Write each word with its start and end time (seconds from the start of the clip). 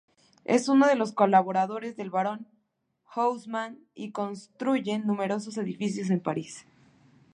Es 0.45 0.67
uno 0.67 0.87
de 0.87 0.95
los 0.95 1.11
colaboradores 1.13 1.95
del 1.95 2.09
barón 2.09 2.47
Haussmann 3.05 3.77
y 3.93 4.09
construye 4.11 4.97
numerosos 4.97 5.59
edificios 5.59 6.09
en 6.09 6.19
París. 6.21 6.65